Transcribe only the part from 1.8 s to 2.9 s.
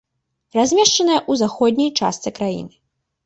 частцы краіны.